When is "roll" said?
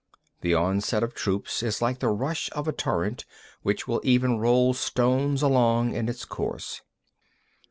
4.39-4.73